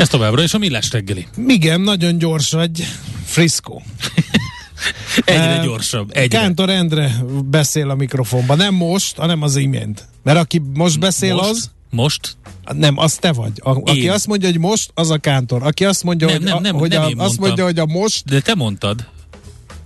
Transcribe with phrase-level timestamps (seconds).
[0.00, 1.26] Ez továbbra is a millás reggeli.
[1.46, 2.86] Igen, nagyon gyors vagy.
[3.24, 3.80] Frisco.
[5.24, 6.10] Egyre Eh, gyorsabb.
[6.12, 6.38] Egyre.
[6.38, 8.54] Kántor Endre beszél a mikrofonba.
[8.54, 10.08] Nem most, hanem az imént.
[10.22, 12.36] Mert aki most beszél most, az, Most?
[12.72, 13.52] nem, az te vagy.
[13.56, 15.62] A, aki azt mondja, hogy most, az a Kántor.
[15.62, 17.44] Aki azt mondja, Nem, hogy, nem, a, nem, hogy nem a, azt mondtam.
[17.46, 19.08] mondja, hogy a most, De te mondtad.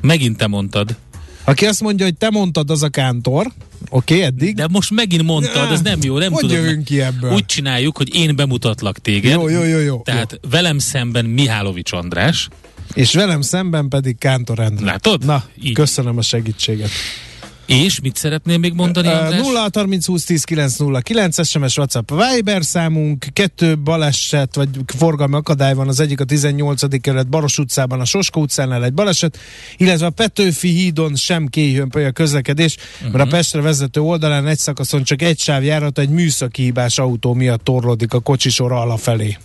[0.00, 0.96] Megint te mondtad.
[1.44, 3.52] aki azt mondja, hogy te mondtad, az a Kántor.
[3.90, 4.54] Oké, okay, eddig.
[4.54, 6.56] De most megint mondtad, ez nem jó, nem hogy tudom.
[6.56, 7.32] jövünk ki ebből?
[7.32, 9.32] Úgy csináljuk, hogy én bemutatlak téged.
[9.32, 10.02] Jó, jó, jó, jó.
[10.02, 12.48] Tehát velem szemben Mihálovics András.
[12.94, 14.84] És velem szemben pedig Kántor Endre.
[14.84, 15.24] Látod?
[15.24, 15.72] Na, Így.
[15.72, 16.90] köszönöm a segítséget.
[17.66, 19.40] És mit szeretnél még mondani, András?
[19.40, 25.88] 0 30 20 10 909 SMS WhatsApp Viber számunk, kettő baleset vagy forgalmi akadály van,
[25.88, 27.00] az egyik a 18.
[27.00, 29.38] kerület Baros utcában, a Soska utcánál egy baleset,
[29.76, 33.12] illetve a Petőfi hídon sem kéjön a közlekedés, uh-huh.
[33.12, 37.34] mert a Pestre vezető oldalán egy szakaszon csak egy sáv járat, egy műszaki hibás autó
[37.34, 39.36] miatt torlódik a kocsisor alafelé.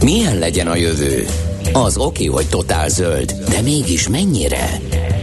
[0.00, 1.26] Milyen legyen a jövő?
[1.72, 4.80] Az oké, hogy totál zöld, de mégis mennyire?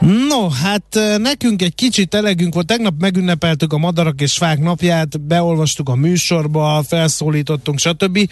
[0.00, 2.66] No, hát nekünk egy kicsit elegünk volt.
[2.66, 8.30] Tegnap megünnepeltük a madarak és fák napját, beolvastuk a műsorba, felszólítottunk, stb.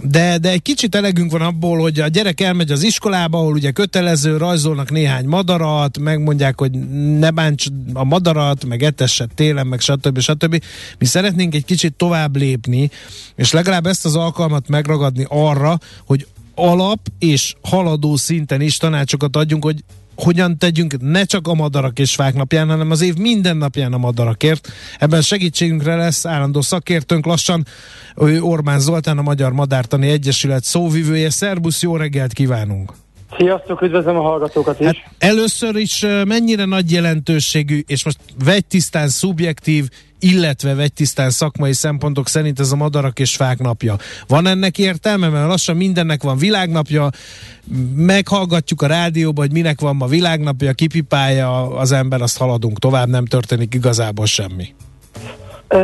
[0.00, 3.70] De, de egy kicsit elegünk van abból, hogy a gyerek elmegy az iskolába, ahol ugye
[3.70, 6.70] kötelező, rajzolnak néhány madarat, megmondják, hogy
[7.18, 10.18] ne bánts a madarat, meg etesset télen, meg stb.
[10.18, 10.62] stb.
[10.98, 12.90] Mi szeretnénk egy kicsit tovább lépni,
[13.36, 19.64] és legalább ezt az alkalmat megragadni arra, hogy alap és haladó szinten is tanácsokat adjunk,
[19.64, 19.84] hogy
[20.22, 23.98] hogyan tegyünk ne csak a madarak és fák napján, hanem az év minden napján a
[23.98, 24.68] madarakért.
[24.98, 27.64] Ebben segítségünkre lesz állandó szakértőnk lassan,
[28.16, 31.30] ő Orbán Zoltán, a Magyar Madártani Egyesület szóvivője.
[31.30, 32.92] Szerbusz, jó reggelt kívánunk!
[33.38, 34.86] Sziasztok, üdvözlöm a hallgatókat is.
[34.86, 39.88] Hát először is mennyire nagy jelentőségű, és most vegytisztán szubjektív,
[40.22, 43.96] illetve vegytisztán szakmai szempontok szerint ez a madarak és fák napja.
[44.28, 47.08] Van ennek értelme, mert lassan mindennek van világnapja,
[47.94, 53.24] meghallgatjuk a rádióban, hogy minek van ma világnapja, kipipálja az ember, azt haladunk tovább, nem
[53.24, 54.74] történik igazából semmi.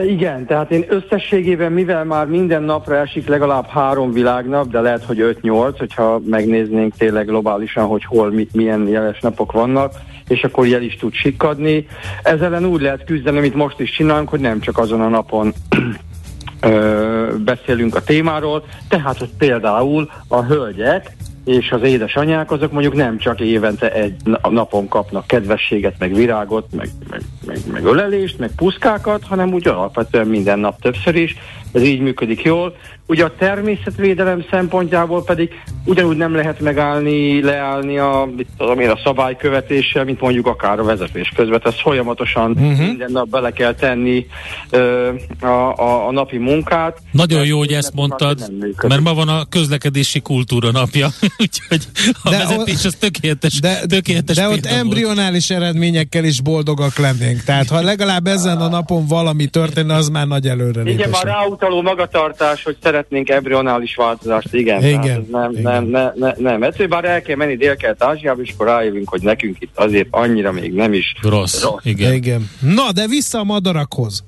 [0.06, 5.38] Igen, tehát én összességében, mivel már minden napra esik legalább három világnap, de lehet, hogy
[5.42, 9.92] 5-8, hogyha megnéznénk tényleg globálisan, hogy hol mit, milyen jeles napok vannak,
[10.28, 11.86] és akkor jel is tud sikkadni.
[12.22, 15.52] Ezzel ellen úgy lehet küzdeni, amit most is csinálunk, hogy nem csak azon a napon
[16.60, 21.16] ö, beszélünk a témáról, tehát hogy például a hölgyek
[21.48, 26.66] és az édesanyák azok mondjuk nem csak évente egy na- napon kapnak kedvességet, meg virágot,
[26.72, 31.36] meg, meg, meg, meg ölelést, meg puszkákat, hanem úgy alapvetően minden nap többször is.
[31.72, 32.76] Ez így működik jól.
[33.10, 35.50] Ugye a természetvédelem szempontjából pedig
[35.84, 40.84] ugyanúgy nem lehet megállni, leállni a, mit tudom én, a szabálykövetéssel, mint mondjuk akár a
[40.84, 41.60] vezetés közben.
[41.60, 42.78] Tehát folyamatosan uh-huh.
[42.78, 44.26] minden nap bele kell tenni
[44.70, 45.10] ö,
[45.40, 45.46] a,
[45.76, 46.98] a, a napi munkát.
[47.12, 48.52] Nagyon jó, hogy Ez ezt mondtad,
[48.88, 51.08] mert ma van a közlekedési kultúra napja,
[51.42, 51.82] úgyhogy
[52.22, 54.80] a De vezetés az tökéletes, De, tökéletes de ott példa volt.
[54.80, 57.42] embrionális eredményekkel is boldogak lennénk.
[57.42, 60.94] Tehát ha legalább ezen a napon valami történne, az már nagy előrelépés.
[60.94, 64.84] Igen, már ráutaló magatartás, hogy szeretnénk embrionális változást, igen.
[64.84, 65.62] Igen, tehát ez nem, igen.
[65.62, 66.62] nem, ne, ne, nem.
[66.62, 70.72] Egyszerűen bár el kell menni Dél-Kelet-Ázsiába, és akkor rájövünk, hogy nekünk itt azért annyira még
[70.72, 71.84] nem is Rossz, Rossz.
[71.84, 72.12] igen.
[72.12, 72.50] Igen.
[72.60, 74.24] Na, de vissza a madarakhoz.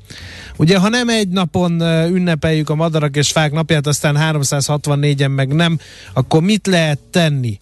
[0.61, 1.81] Ugye, ha nem egy napon
[2.13, 5.79] ünnepeljük a madarak és fák napját, aztán 364-en meg nem,
[6.13, 7.59] akkor mit lehet tenni?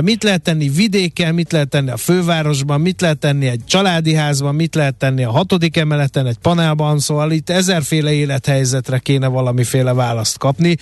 [0.00, 4.54] Mit lehet tenni vidéken, mit lehet tenni a fővárosban, mit lehet tenni egy családi házban,
[4.54, 10.38] mit lehet tenni a hatodik emeleten, egy panelban, szóval itt ezerféle élethelyzetre kéne valamiféle választ
[10.38, 10.76] kapni.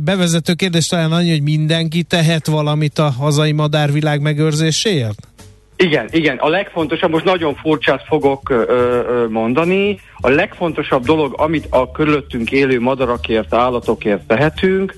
[0.00, 5.33] Bevezető kérdés talán annyi, hogy mindenki tehet valamit a hazai madárvilág megőrzéséért?
[5.76, 6.36] Igen, igen.
[6.36, 12.52] A legfontosabb, most nagyon furcsát fogok ö, ö, mondani, a legfontosabb dolog, amit a körülöttünk
[12.52, 14.96] élő madarakért, állatokért tehetünk,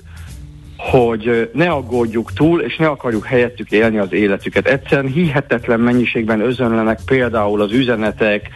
[0.77, 4.67] hogy ne aggódjuk túl, és ne akarjuk helyettük élni az életüket.
[4.67, 8.49] Egyszerűen hihetetlen mennyiségben özönlenek például az üzenetek,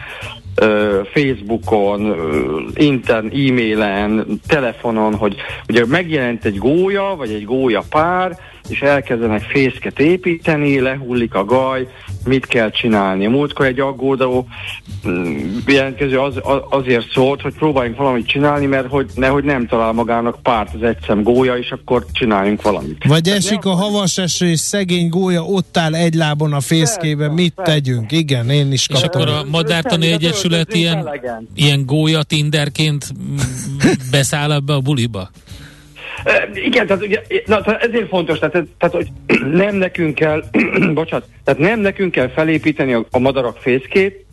[1.12, 2.16] Facebookon,
[2.74, 5.36] inten, e-mailen, telefonon, hogy
[5.68, 8.38] ugye megjelent egy gólya, vagy egy gólya pár,
[8.68, 11.86] és elkezdenek fészket építeni, lehullik a gaj,
[12.24, 13.26] mit kell csinálni.
[13.26, 14.46] Múltkor egy aggódó
[15.08, 19.92] mm, jelentkező az, az, azért szólt, hogy próbáljunk valamit csinálni, mert hogy nehogy nem talál
[19.92, 23.04] magának párt az egyszem gólya, és akkor csináljunk valamit.
[23.06, 27.54] Vagy esik a havas eső, és szegény gólya ott áll egy lábon a fészkében, mit
[27.54, 27.72] persze.
[27.72, 28.12] tegyünk?
[28.12, 29.10] Igen, én is kaptam.
[29.10, 31.08] És akkor a Madártani Egyesület ilyen,
[31.54, 33.12] ilyen gólya tinderként
[34.10, 35.30] beszáll ebbe a buliba?
[36.54, 39.08] Igen, tehát ugye, na, tehát ezért fontos, tehát, tehát hogy
[39.62, 40.42] nem nekünk kell,
[40.94, 44.24] bocsánat, tehát nem nekünk kell felépíteni a, a madarak fészkét,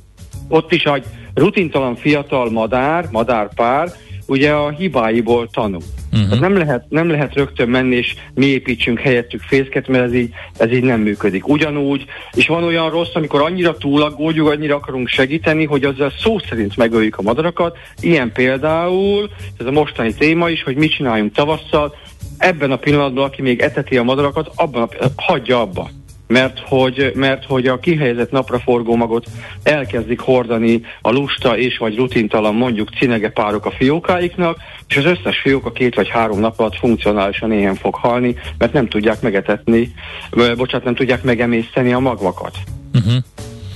[0.47, 3.91] ott is egy rutintalan fiatal madár, madárpár,
[4.29, 5.81] ugye a hibáiból tanul.
[6.11, 6.29] Uh-huh.
[6.29, 10.33] Tehát nem lehet, nem lehet rögtön menni és mi építsünk helyettük fészket, mert ez így,
[10.57, 11.47] ez így nem működik.
[11.47, 16.77] Ugyanúgy, és van olyan rossz, amikor annyira túlaggódjuk, annyira akarunk segíteni, hogy azzal szó szerint
[16.77, 17.77] megöljük a madarakat.
[18.01, 19.29] Ilyen például,
[19.59, 21.95] ez a mostani téma is, hogy mit csináljunk tavasszal,
[22.37, 25.89] ebben a pillanatban, aki még eteti a madarakat, abban a, hagyja abba
[26.29, 29.25] mert hogy, mert hogy a kihelyezett napraforgó magot
[29.63, 35.39] elkezdik hordani a lusta és vagy rutintalan mondjuk cinege párok a fiókáiknak, és az összes
[35.39, 39.93] fióka két vagy három nap alatt funkcionálisan éhen fog halni, mert nem tudják megetetni,
[40.31, 42.57] bocsánat, nem tudják megemészteni a magvakat.
[42.93, 43.23] Uh-huh.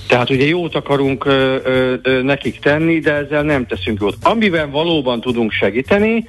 [0.08, 4.16] Tehát ugye jót akarunk ö, ö, ö, nekik tenni, de ezzel nem teszünk jót.
[4.22, 6.28] Amiben valóban tudunk segíteni,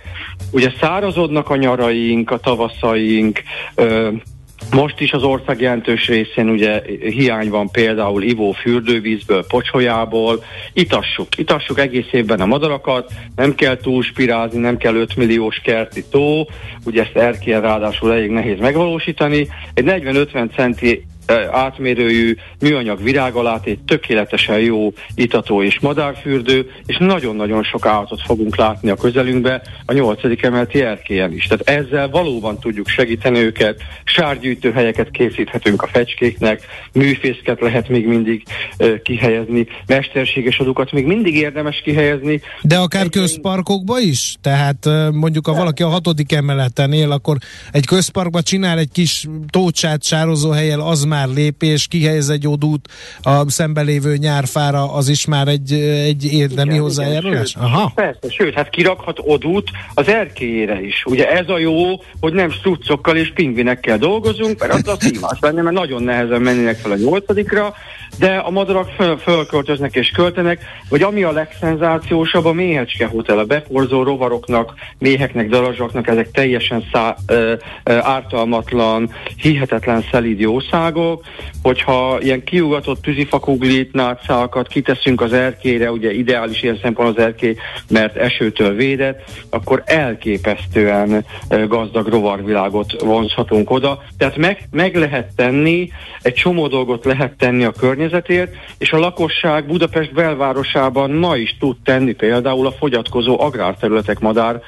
[0.51, 3.41] ugye szárazodnak a nyaraink, a tavaszaink,
[3.75, 4.09] ö,
[4.71, 10.43] most is az ország jelentős részén ugye hiány van például ivó fürdővízből, pocsolyából.
[10.73, 16.47] Itassuk, itassuk egész évben a madarakat, nem kell túlspirázni, nem kell 5 milliós kerti tó,
[16.85, 19.47] ugye ezt erkélyen ráadásul elég nehéz megvalósítani.
[19.73, 21.05] Egy 40-50 centi
[21.51, 28.89] átmérőjű műanyag virágalát, egy tökéletesen jó itató és madárfürdő, és nagyon-nagyon sok állatot fogunk látni
[28.89, 30.19] a közelünkbe a 8.
[30.41, 31.47] emeleti erkélyen is.
[31.47, 36.61] Tehát ezzel valóban tudjuk segíteni őket, sárgyűjtőhelyeket készíthetünk a fecskéknek,
[36.93, 38.43] műfészket lehet még mindig
[38.79, 42.41] uh, kihelyezni, mesterséges adukat még mindig érdemes kihelyezni.
[42.61, 44.35] De akár közparkokba is?
[44.41, 47.37] Tehát mondjuk, ha valaki a hatodik emeleten él, akkor
[47.71, 52.87] egy közparkba csinál egy kis tócsát sározó helyel, az már már lépés, kihelyez egy odút
[53.21, 55.71] a szembelévő nyárfára, az is már egy,
[56.11, 57.49] egy érdemi hozzájárulás?
[57.49, 57.91] Sőt, Aha.
[57.95, 61.03] Persze, sőt, hát kirakhat odút az erkélyére is.
[61.05, 65.61] Ugye ez a jó, hogy nem struccokkal és pingvinekkel dolgozunk, mert az a szívás benne,
[65.61, 67.73] mert nagyon nehezen mennének fel a nyolcadikra,
[68.19, 70.59] de a madarak föl, fölköltöznek és költenek,
[70.89, 77.15] vagy ami a legszenzációsabb, a Méhecske Hotel, a beporzó rovaroknak, méheknek, darazsaknak, ezek teljesen szá,
[77.27, 77.53] ö,
[77.83, 81.04] ö, ártalmatlan, hihetetlen szelíd jószágok,
[81.61, 87.55] hogyha ilyen kiugatott tűzifakuglit, nátszákat kiteszünk az erkére, ugye ideális ilyen szempont az erkély,
[87.89, 91.25] mert esőtől védett, akkor elképesztően
[91.67, 94.03] gazdag rovarvilágot vonzhatunk oda.
[94.17, 95.89] Tehát meg, meg lehet tenni,
[96.21, 101.75] egy csomó dolgot lehet tenni a környezetért, és a lakosság Budapest belvárosában ma is tud
[101.83, 104.61] tenni például a fogyatkozó agrárterületek madár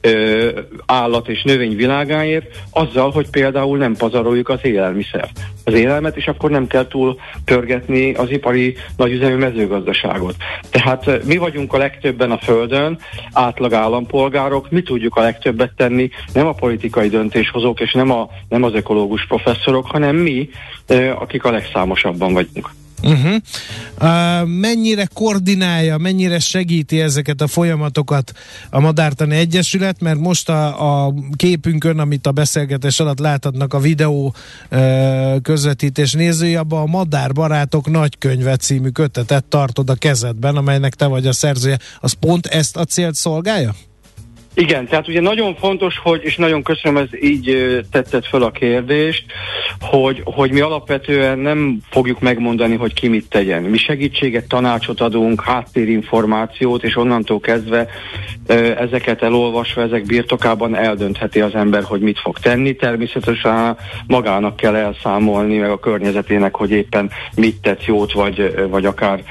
[0.00, 5.40] ö, állat és növényvilágáért, azzal, hogy például nem pazaroljuk az élelmiszert.
[5.64, 10.34] Az élelmet, és akkor nem kell túl pörgetni az ipari nagyüzemű mezőgazdaságot.
[10.70, 12.98] Tehát mi vagyunk a legtöbben a Földön,
[13.32, 18.62] átlag állampolgárok, mi tudjuk a legtöbbet tenni, nem a politikai döntéshozók, és nem, a, nem
[18.62, 20.48] az ökológus professzorok, hanem mi,
[21.18, 22.70] akik a legszámosabban vagyunk.
[23.04, 23.34] Uh-huh.
[24.00, 28.32] Uh, mennyire koordinálja, mennyire segíti ezeket a folyamatokat
[28.70, 34.34] a Madártani Egyesület, mert most a, a képünkön, amit a beszélgetés alatt láthatnak a videó
[34.70, 41.06] uh, közvetítés nézői, abban a Madár Barátok nagykönyve című kötetet tartod a kezedben, amelynek te
[41.06, 41.78] vagy a szerzője.
[42.00, 43.74] Az pont ezt a célt szolgálja?
[44.56, 49.24] Igen, tehát ugye nagyon fontos, hogy, és nagyon köszönöm, ez így tetted föl a kérdést,
[49.80, 53.62] hogy, hogy mi alapvetően nem fogjuk megmondani, hogy ki mit tegyen.
[53.62, 57.88] Mi segítséget, tanácsot adunk, háttérinformációt, és onnantól kezdve
[58.78, 62.76] ezeket elolvasva, ezek birtokában eldöntheti az ember, hogy mit fog tenni.
[62.76, 69.22] Természetesen magának kell elszámolni, meg a környezetének, hogy éppen mit tett jót, vagy, vagy akár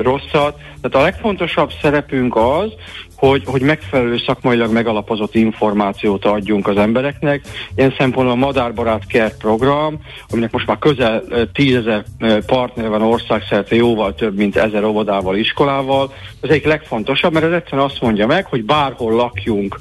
[0.00, 0.58] rosszat.
[0.80, 2.72] Tehát a legfontosabb szerepünk az,
[3.18, 7.40] hogy, hogy megfelelő szakmailag megalapozott információt adjunk az embereknek.
[7.76, 11.22] Ilyen szempontból a Madárbarát Kert program, aminek most már közel
[11.52, 12.04] tízezer
[12.46, 16.12] partner van országszerte, jóval több, mint ezer óvodával, iskolával.
[16.40, 19.78] Az egyik legfontosabb, mert ez egyszerűen azt mondja meg, hogy bárhol lakjunk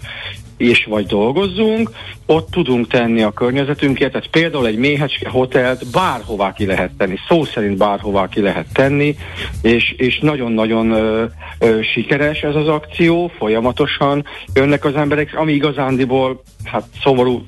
[0.58, 1.90] és vagy dolgozzunk,
[2.26, 7.44] ott tudunk tenni a környezetünkért, tehát például egy méhecske hotelt bárhová ki lehet tenni, szó
[7.44, 9.16] szerint bárhová ki lehet tenni,
[9.62, 11.26] és, és nagyon-nagyon ö,
[11.60, 17.46] ö, sikeres ez az akció, folyamatosan jönnek az emberek, ami igazándiból, hát szomorú,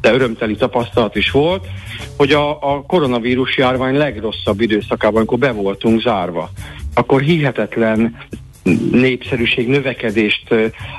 [0.00, 1.66] de örömteli tapasztalat is volt,
[2.16, 6.50] hogy a, a koronavírus járvány legrosszabb időszakában, amikor be voltunk zárva,
[6.94, 8.16] akkor hihetetlen
[8.90, 10.50] népszerűség növekedést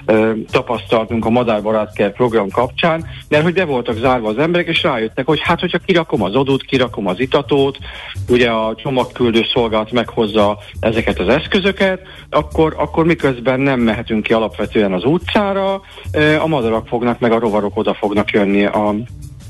[0.05, 4.83] ö, tapasztaltunk a Madárbarát Care program kapcsán, mert hogy be voltak zárva az emberek, és
[4.83, 7.77] rájöttek, hogy hát, hogyha kirakom az odót, kirakom az itatót,
[8.29, 14.93] ugye a csomagküldő szolgálat meghozza ezeket az eszközöket, akkor, akkor miközben nem mehetünk ki alapvetően
[14.93, 18.95] az utcára, ö, a madarak fognak, meg a rovarok oda fognak jönni a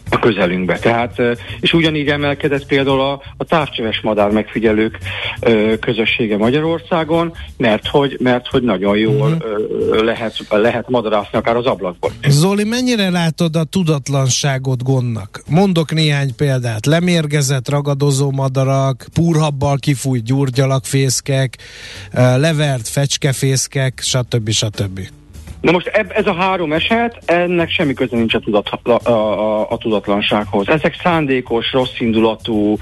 [0.10, 0.80] a közelünkbe.
[0.80, 1.22] Tehát,
[1.60, 4.98] és ugyanígy emelkedett például a, a távcseves madár megfigyelők
[5.40, 9.98] ö, közössége Magyarországon, mert hogy, mert hogy nagyon jól uh-huh.
[9.98, 12.12] ö, lehet, lehet madarászni akár az ablakból.
[12.28, 15.42] Zoli, mennyire látod a tudatlanságot gondnak?
[15.48, 16.86] Mondok néhány példát.
[16.86, 21.58] Lemérgezett ragadozó madarak, púrhabbal kifújt gyurgyalakfészkek,
[22.14, 24.50] levert fecskefészkek, stb.
[24.50, 25.00] stb.
[25.62, 29.72] Na most eb, ez a három eset, ennek semmi köze nincs a, tudat, a, a,
[29.72, 30.68] a tudatlansághoz.
[30.68, 32.78] Ezek szándékos, rosszindulatú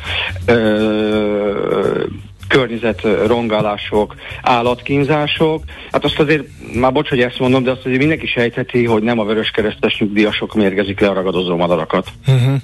[0.46, 2.04] ö,
[2.48, 5.64] környezetrongálások, állatkínzások.
[5.92, 6.44] Hát azt azért,
[6.74, 10.54] már bocs, hogy ezt mondom, de azt azért mindenki sejtheti, hogy nem a vöröskeresztes nyugdíjasok
[10.54, 12.08] mérgezik le a ragadozó madarakat.
[12.28, 12.56] Uh-huh.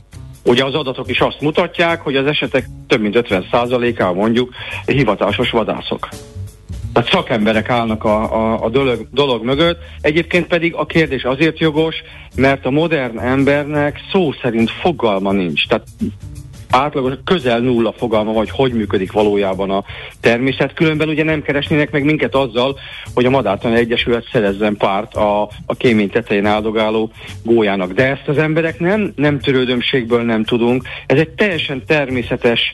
[0.46, 4.53] Ugye az adatok is azt mutatják, hogy az esetek több mint 50%-ával mondjuk
[4.86, 6.08] hivatásos vadászok.
[6.93, 9.79] Tehát szakemberek állnak a, a, a dolog, dolog mögött.
[10.01, 11.95] Egyébként pedig a kérdés azért jogos,
[12.35, 15.67] mert a modern embernek szó szerint fogalma nincs.
[15.67, 15.85] Tehát
[16.73, 19.83] átlagos közel nulla fogalma, hogy hogy működik valójában a
[20.19, 20.73] természet.
[20.73, 22.79] Különben ugye nem keresnének meg minket azzal,
[23.13, 27.12] hogy a Madártan Egyesület szerezzen párt a, a kémény tetején áldogáló
[27.43, 27.91] gólyának.
[27.91, 30.83] De ezt az emberek nem, nem törődömségből nem tudunk.
[31.05, 32.73] Ez egy teljesen természetes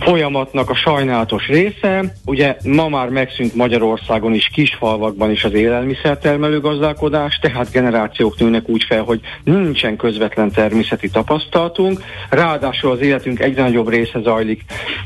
[0.00, 2.14] folyamatnak a sajnálatos része.
[2.24, 8.84] Ugye ma már megszűnt Magyarországon is kisfalvakban is az élelmiszertermelő gazdálkodás, tehát generációk nőnek úgy
[8.84, 12.02] fel, hogy nincsen közvetlen természeti tapasztalatunk.
[12.30, 14.64] Ráadásul az életünk egyre nagyobb része zajlik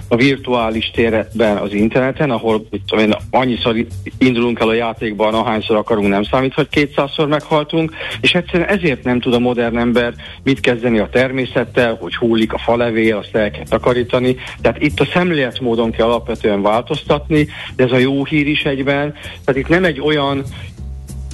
[0.09, 2.67] a virtuális térben az interneten, ahol
[2.99, 3.77] én, annyiszor
[4.19, 9.21] indulunk el a játékban, ahányszor akarunk, nem számít, hogy kétszázszor meghaltunk, és egyszerűen ezért nem
[9.21, 13.65] tud a modern ember mit kezdeni a természettel, hogy hullik a falevél, azt el kell
[13.69, 14.37] takarítani.
[14.61, 19.13] Tehát itt a szemléletmódon kell alapvetően változtatni, de ez a jó hír is egyben,
[19.45, 20.45] tehát itt nem egy olyan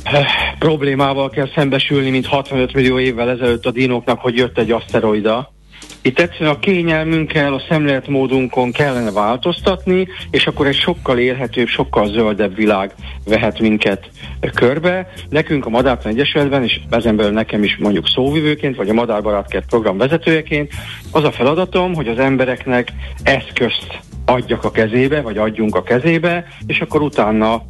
[0.02, 0.26] eh,
[0.58, 5.52] problémával kell szembesülni, mint 65 millió évvel ezelőtt a dinóknak, hogy jött egy aszteroida,
[6.02, 12.54] itt egyszerűen a kényelmünkkel, a szemléletmódunkon kellene változtatni, és akkor egy sokkal élhetőbb, sokkal zöldebb
[12.54, 14.10] világ vehet minket
[14.54, 15.12] körbe.
[15.28, 19.98] Nekünk a Madártan Egyesületben, és ezen belül nekem is mondjuk szóvivőként, vagy a Madárbarátkert program
[19.98, 20.72] vezetőjeként,
[21.10, 22.92] az a feladatom, hogy az embereknek
[23.22, 27.62] eszközt adjak a kezébe, vagy adjunk a kezébe, és akkor utána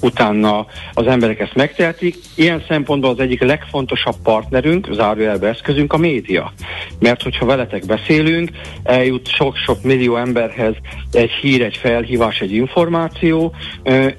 [0.00, 2.16] utána az emberek ezt megtehetik.
[2.34, 6.52] Ilyen szempontból az egyik legfontosabb partnerünk, zárójelbe eszközünk a média.
[6.98, 8.50] Mert hogyha veletek beszélünk,
[8.82, 10.74] eljut sok-sok millió emberhez
[11.12, 13.54] egy hír, egy felhívás, egy információ,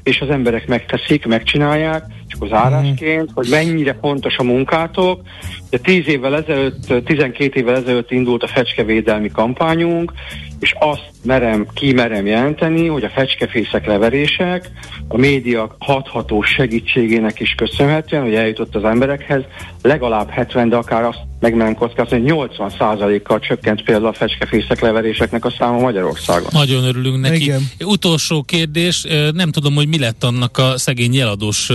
[0.04, 5.22] és az emberek megteszik, megcsinálják, csak az árásként, hogy mennyire fontos a munkátok.
[5.70, 10.14] De 10 évvel ezelőtt, 12 évvel ezelőtt indult a fecskevédelmi kampányunk,
[10.60, 14.70] és azt merem, kimerem jelenteni, hogy a fecskefészek leverések
[15.08, 19.42] a média hatható segítségének is köszönhetően, hogy eljutott az emberekhez,
[19.82, 25.54] legalább 70, de akár azt megmerem kockázni, hogy 80%-kal csökkent például a fecskefészek leveréseknek a
[25.58, 26.50] száma Magyarországon.
[26.52, 27.44] Nagyon örülünk neki.
[27.44, 27.62] Igen.
[27.80, 31.70] Utolsó kérdés, nem tudom, hogy mi lett annak a szegény jeladós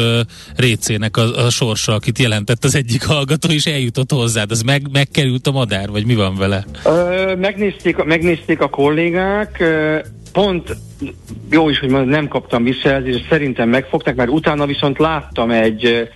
[0.57, 4.51] récének a, a sorsa, akit jelentett az egyik hallgató, és eljutott hozzád.
[4.51, 6.65] Az meg, megkerült a madár, vagy mi van vele?
[6.85, 9.65] Ö, megnézték, megnézték a kollégák,
[10.33, 10.77] pont
[11.51, 16.09] jó is, hogy nem kaptam visszajelzést, szerintem megfogták, mert utána viszont láttam egy,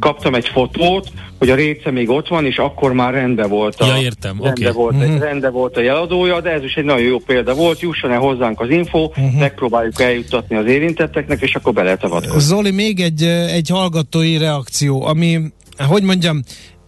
[0.00, 1.08] kaptam egy fotót,
[1.38, 4.42] hogy a réce még ott van, és akkor már rendben volt a, ja, értem.
[4.42, 4.72] Rende, okay.
[4.72, 5.18] volt, mm-hmm.
[5.18, 8.60] rende volt a jeladója, de ez is egy nagyon jó példa volt, jusson el hozzánk
[8.60, 9.38] az info, mm-hmm.
[9.38, 12.40] megpróbáljuk eljuttatni az érintetteknek, és akkor be lehet avatkozni.
[12.40, 15.40] Zoli, még egy, egy hallgatói reakció, ami,
[15.88, 16.42] hogy mondjam,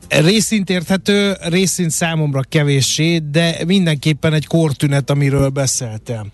[0.09, 6.31] részint érthető, részint számomra kevéssé, de mindenképpen egy kortünet, amiről beszéltem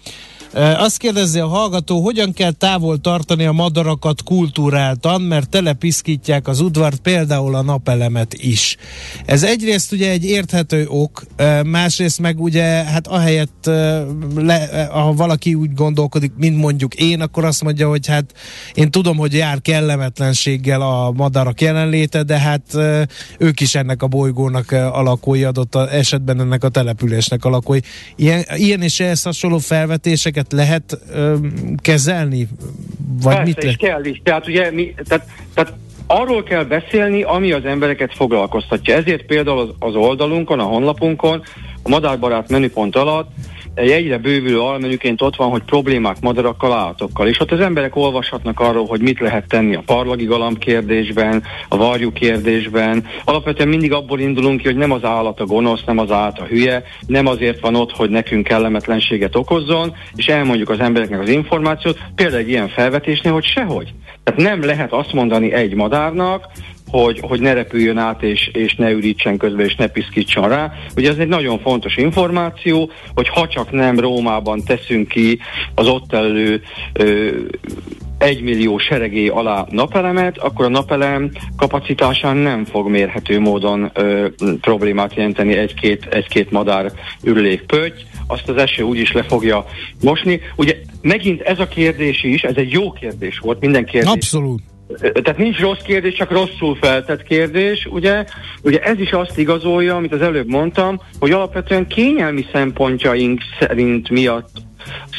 [0.56, 6.96] Azt kérdezi a hallgató, hogyan kell távol tartani a madarakat kultúráltan, mert telepiszkítják az udvart,
[6.96, 8.76] például a napelemet is.
[9.26, 11.25] Ez egyrészt ugye egy érthető ok,
[11.66, 13.70] másrészt meg ugye, hát ahelyett,
[14.37, 18.32] le, ha valaki úgy gondolkodik, mint mondjuk én, akkor azt mondja, hogy hát
[18.75, 22.78] én tudom, hogy jár kellemetlenséggel a madarak jelenléte, de hát
[23.38, 27.78] ők is ennek a bolygónak alakói adott esetben ennek a településnek alakói.
[28.16, 31.37] Ilyen, ilyen és ehhez hasonló felvetéseket lehet ö,
[31.77, 32.49] kezelni?
[33.23, 34.21] Vagy Persze, mit le- és kell is.
[34.25, 35.73] Tehát ugye mi, tehát, tehát
[36.07, 38.95] arról kell beszélni, ami az embereket foglalkoztatja.
[38.95, 41.43] Ezért például az, az oldalunkon, a honlapunkon,
[41.83, 43.31] a madárbarát menüpont alatt
[43.75, 47.28] egyre bővülő almenüként ott van, hogy problémák madarakkal, állatokkal.
[47.28, 51.76] És ott az emberek olvashatnak arról, hogy mit lehet tenni a parlagi galamb kérdésben, a
[51.76, 53.07] varjú kérdésben.
[53.25, 56.45] Alapvetően mindig abból indulunk ki, hogy nem az állat a gonosz, nem az állat a
[56.45, 61.99] hülye, nem azért van ott, hogy nekünk kellemetlenséget okozzon, és elmondjuk az embereknek az információt,
[62.14, 63.95] például egy ilyen felvetésnél, hogy sehogy.
[64.25, 66.47] Tehát nem lehet azt mondani egy madárnak,
[66.91, 70.73] hogy, hogy ne repüljön át, és, és ne ürítsen közben, és ne piszkítson rá.
[70.97, 75.38] Ugye ez egy nagyon fontos információ, hogy ha csak nem Rómában teszünk ki
[75.75, 76.62] az ott elő
[76.93, 77.31] ö,
[78.19, 84.26] egymillió seregé alá napelemet, akkor a napelem kapacitásán nem fog mérhető módon ö,
[84.61, 89.64] problémát jelenteni egy-két, egy-két madár ürülékpötty, azt az eső úgyis le fogja
[90.03, 90.41] mosni.
[90.57, 94.11] Ugye megint ez a kérdés is, ez egy jó kérdés volt, minden kérdés.
[94.11, 94.62] Abszolút
[94.99, 98.25] tehát nincs rossz kérdés, csak rosszul feltett kérdés, ugye?
[98.62, 104.49] Ugye ez is azt igazolja, amit az előbb mondtam, hogy alapvetően kényelmi szempontjaink szerint miatt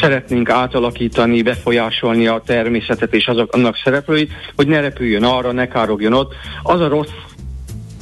[0.02, 6.14] szeretnénk átalakítani, befolyásolni a természetet és azok, annak szereplőit, hogy ne repüljön arra, ne károgjon
[6.14, 6.34] ott.
[6.64, 7.12] Az a rossz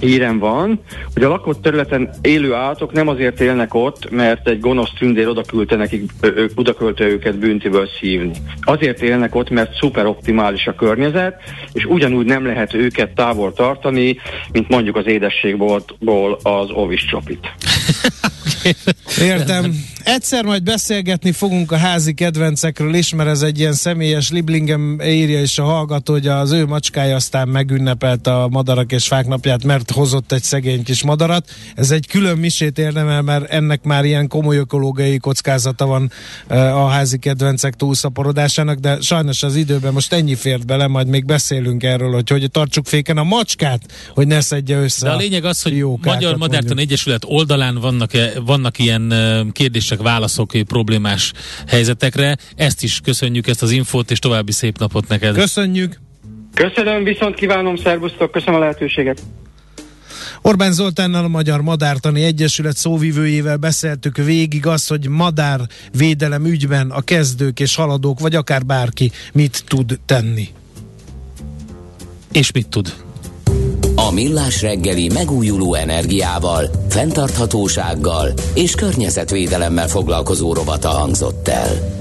[0.04, 0.80] hírem van,
[1.14, 5.76] hogy a lakott területen élő állatok nem azért élnek ott, mert egy gonosz tündér odaküldte
[5.76, 6.12] nekik,
[6.56, 8.32] odaküldte őket büntiből szívni.
[8.62, 11.36] Azért élnek ott, mert szuper optimális a környezet,
[11.74, 14.18] és ugyanúgy nem lehet őket távol tartani,
[14.52, 17.48] mint mondjuk az édességból az ovis csopit.
[19.22, 19.76] Értem.
[20.04, 25.42] Egyszer majd beszélgetni fogunk a házi kedvencekről is, mert ez egy ilyen személyes Liblingem írja
[25.42, 29.92] is a hallgató, hogy az ő macskája aztán megünnepelt a madarak és fák napját, mert
[29.94, 31.50] hozott egy szegény kis madarat.
[31.76, 36.12] Ez egy külön misét érdemel, mert ennek már ilyen komoly ökológiai kockázata van
[36.48, 41.84] a házi kedvencek túlszaporodásának, de sajnos az időben most ennyi fért bele, majd még beszélünk
[41.84, 45.06] erről, hogy hogy tartsuk féken a macskát, hogy ne szedje össze.
[45.06, 48.12] De a lényeg az, hogy Magyar Madártan Egyesület oldalán vannak,
[48.46, 49.14] vannak ilyen
[49.52, 51.32] kérdések, válaszok problémás
[51.68, 52.38] helyzetekre.
[52.56, 55.36] Ezt is köszönjük, ezt az infót, és további szép napot neked.
[55.36, 56.00] Köszönjük!
[56.54, 59.22] Köszönöm, viszont kívánom, szervusztok, köszönöm a lehetőséget.
[60.46, 67.60] Orbán Zoltánnal a Magyar Madártani Egyesület szóvivőjével beszéltük végig azt, hogy madárvédelem ügyben a kezdők
[67.60, 70.48] és haladók, vagy akár bárki mit tud tenni.
[72.32, 72.94] És mit tud?
[73.96, 81.98] A Millás reggeli megújuló energiával, fenntarthatósággal és környezetvédelemmel foglalkozó rovata hangzott el.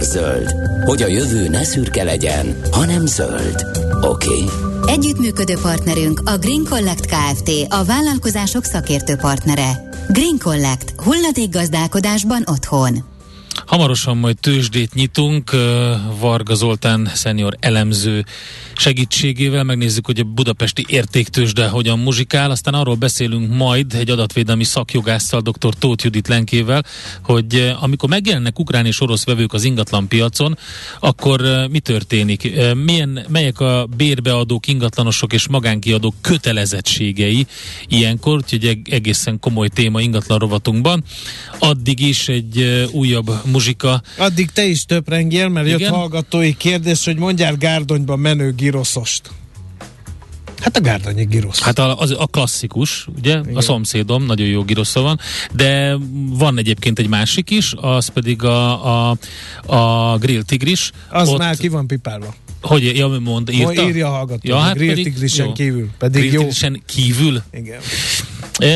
[0.00, 3.66] zöld, hogy a jövő ne szürke legyen, hanem zöld.
[4.02, 4.28] Oké.
[4.28, 4.69] Okay.
[4.90, 7.50] Együttműködő partnerünk a Green Collect Kft.
[7.68, 9.88] a vállalkozások szakértő partnere.
[10.08, 10.94] Green Collect.
[11.50, 13.04] gazdálkodásban otthon.
[13.70, 15.50] Hamarosan majd tőzsdét nyitunk,
[16.20, 18.24] Varga Zoltán szenior elemző
[18.76, 25.40] segítségével megnézzük, hogy a budapesti értéktősde hogyan muzsikál, aztán arról beszélünk majd egy adatvédelmi szakjogásszal,
[25.40, 25.74] dr.
[25.78, 26.84] Tóth Judit Lenkével,
[27.22, 30.58] hogy amikor megjelennek ukrán és orosz vevők az ingatlan piacon,
[31.00, 32.52] akkor mi történik?
[32.84, 37.46] Milyen, melyek a bérbeadók, ingatlanosok és magánkiadók kötelezettségei
[37.88, 41.04] ilyenkor, úgyhogy egészen komoly téma ingatlan rovatunkban.
[41.58, 43.30] Addig is egy újabb
[43.60, 44.02] muzsika.
[44.16, 45.78] Addig te is töprengjél, mert Igen?
[45.78, 49.30] jött hallgatói kérdés, hogy mondjál Gárdonyban menő giroszost.
[50.60, 51.60] Hát a Gárdonyi girosz.
[51.60, 53.38] Hát a, az, a klasszikus, ugye?
[53.38, 53.56] Igen.
[53.56, 55.20] A szomszédom, nagyon jó girosza van,
[55.52, 55.96] de
[56.28, 59.16] van egyébként egy másik is, az pedig a, a,
[59.66, 60.90] a Grill Tigris.
[61.10, 62.34] Az Ott, már ki van pipálva.
[62.62, 63.82] Hogy, ja, mond, írta?
[63.82, 64.40] Írja a hallgató.
[64.42, 65.88] Ja, hát Grill Tigrisen kívül.
[65.98, 66.68] Pedig Grill jó.
[66.86, 67.42] kívül?
[67.52, 67.80] Igen.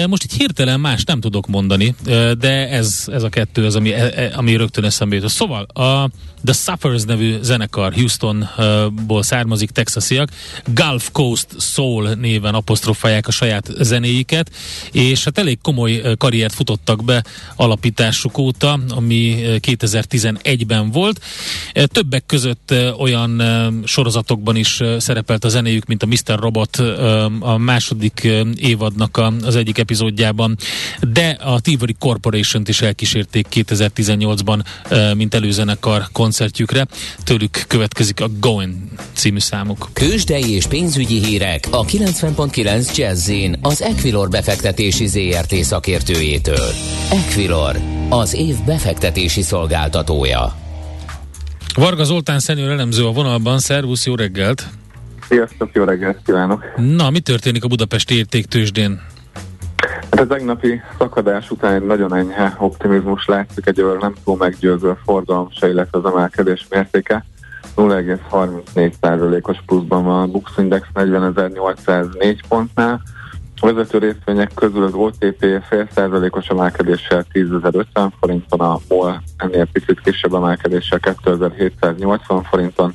[0.08, 1.94] Most egy hirtelen más nem tudok mondani,
[2.38, 5.28] de ez, ez a kettő az, ami, e, e, ami rögtön eszembe jut.
[5.28, 6.10] Szóval a
[6.44, 10.28] The Suffers nevű zenekar Houstonból származik, texasiak,
[10.66, 14.50] Gulf Coast Soul néven apostrofálják a saját zenéiket,
[14.92, 17.24] és hát elég komoly karriert futottak be
[17.56, 21.20] alapításuk óta, ami 2011-ben volt.
[21.72, 23.42] Többek között olyan
[23.84, 26.38] sorozatokban is szerepelt a zenéjük, mint a Mr.
[26.38, 26.76] Robot,
[27.40, 30.56] a második évadnak az egyik második epizódjában,
[31.12, 34.64] de a Tivoli Corporation-t is elkísérték 2018-ban,
[35.16, 36.86] mint előzenekar koncertjükre.
[37.24, 38.74] Tőlük következik a Going
[39.12, 39.88] című számuk.
[39.92, 43.30] Kősdei és pénzügyi hírek a 90.9 jazz
[43.62, 46.70] az Equilor befektetési ZRT szakértőjétől.
[47.10, 47.76] Equilor,
[48.08, 50.56] az év befektetési szolgáltatója.
[51.74, 54.66] Varga Zoltán szenyor elemző a vonalban, szervusz, jó reggelt!
[55.28, 56.64] Sziasztok, jó reggelt kívánok!
[56.76, 59.00] Na, mi történik a Budapesti értéktősdén?
[60.14, 65.48] Hát a tegnapi szakadás után egy nagyon enyhe optimizmus látszik, egy nem túl meggyőző forgalom
[65.50, 67.24] se, illetve az emelkedés mértéke.
[67.76, 73.02] 0,34%-os pluszban van a Bux Index 40.804 pontnál,
[73.60, 80.00] a vezető részvények közül az OTP fél százalékos emelkedéssel 10.050 forinton, a MOL ennél picit
[80.00, 82.94] kisebb emelkedéssel 2780 forinton,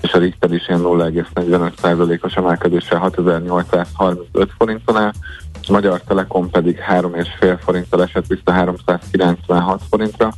[0.00, 5.12] és a Richter is ilyen 0,45 százalékos emelkedéssel 6835 forinton áll,
[5.62, 10.32] a Magyar Telekom pedig 3,5 forinttal esett vissza 396 forintra.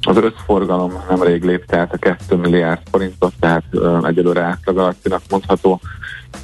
[0.00, 3.64] Az összforgalom nemrég lépte át a 2 milliárd forintot, tehát
[4.02, 5.80] egyelőre átlag alattinak mondható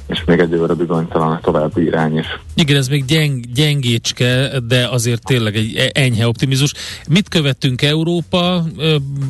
[0.07, 2.25] és még egy óra bizonytalan a további irány is.
[2.55, 6.73] Igen, ez még gyeng, gyengécske, de azért tényleg egy e- enyhe optimizmus.
[7.09, 8.63] Mit követtünk Európa?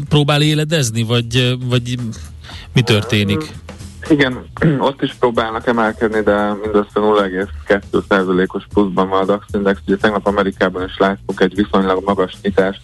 [0.10, 1.96] Próbál éledezni, vagy, vagy
[2.74, 3.52] mi történik?
[4.10, 4.46] Igen,
[4.80, 9.80] ott is próbálnak emelkedni, de mindössze 0,2%-os pluszban van a DAX Index.
[9.88, 12.82] Ugye tegnap Amerikában is láttuk egy viszonylag magas nyitást,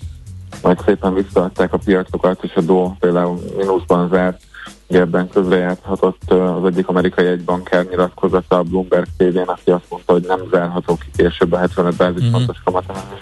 [0.61, 4.41] majd szépen visszaadták a piacokat, és a DO például mínuszban zárt
[4.89, 10.25] Ugye ebben közrejáthatott az egyik amerikai egybanker nyilatkozata a Bloomberg tv aki azt mondta, hogy
[10.27, 12.63] nem zárható ki később a 75 bázispontos mm-hmm.
[12.63, 13.21] kamatemelés.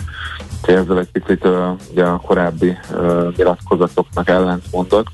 [0.62, 1.48] Ezzel egy picit
[1.92, 5.08] ugye a korábbi uh, nyilatkozatoknak ellent mondott,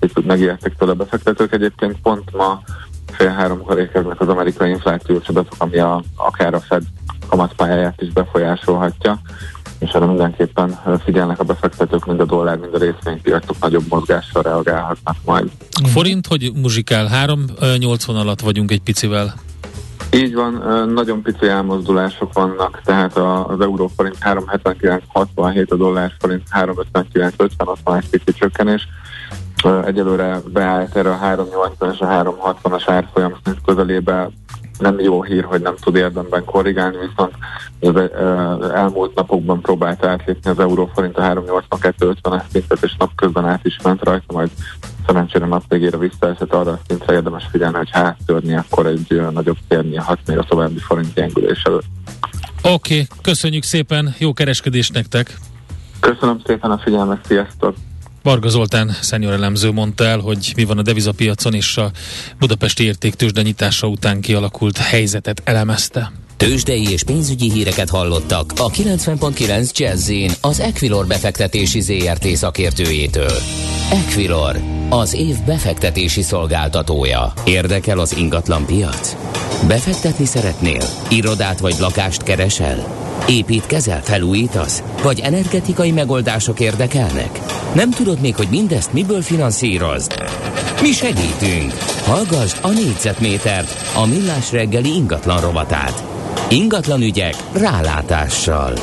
[0.00, 1.52] és megijedtek tőle a befektetők.
[1.52, 2.62] Egyébként pont ma
[3.06, 6.82] fél háromkor érkeznek az amerikai inflációs adatok, ami a, akár a Fed
[7.28, 9.20] kamatpályáját is befolyásolhatja
[9.78, 15.16] és erre mindenképpen figyelnek a befektetők, mind a dollár, mind a részvénypiacok nagyobb mozgással reagálhatnak
[15.24, 15.50] majd.
[15.84, 17.08] A forint, hogy muzsikál?
[17.60, 19.34] 3-80 alatt vagyunk egy picivel.
[20.12, 27.66] Így van, nagyon pici elmozdulások vannak, tehát az euró forint 3,79,67, a dollár forint 3,59,50,
[27.66, 28.88] ott van egy pici csökkenés.
[29.84, 34.30] Egyelőre beállt erre a 3,80 és a 3,60-as árfolyam közelébe
[34.78, 37.32] nem jó hír, hogy nem tud érdemben korrigálni, viszont
[38.60, 44.02] az elmúlt napokban próbált átlépni az euróforint a 382-50-es szintet, és napközben át is ment
[44.02, 44.50] rajta, majd
[45.06, 49.96] szerencsére nap végére visszaesett arra a szintre érdemes figyelni, hogy háttörni, akkor egy nagyobb térni
[49.96, 51.84] hat még a további forint gyengülés előtt.
[52.62, 55.36] Oké, okay, köszönjük szépen, jó kereskedést nektek!
[56.00, 57.74] Köszönöm szépen a figyelmet, sziasztok!
[58.26, 61.90] Varga Zoltán szenior elemző mondta el, hogy mi van a devizapiacon, és a
[62.38, 66.12] budapesti értéktősde nyitása után kialakult helyzetet elemezte.
[66.36, 73.38] Tőzsdei és pénzügyi híreket hallottak a 90.9 jazz az Equilor befektetési ZRT szakértőjétől.
[73.90, 77.32] Equilor, az év befektetési szolgáltatója.
[77.44, 79.16] Érdekel az ingatlan piac?
[79.66, 80.82] Befektetni szeretnél?
[81.10, 83.04] Irodát vagy lakást keresel?
[83.28, 84.82] Építkezel, felújítasz?
[85.02, 87.40] Vagy energetikai megoldások érdekelnek?
[87.74, 90.22] Nem tudod még, hogy mindezt miből finanszírozd?
[90.82, 91.72] Mi segítünk!
[92.04, 96.04] Hallgassd a négyzetmétert, a millás reggeli ingatlan rovatát.
[96.48, 98.74] Ingatlan ügyek rálátással.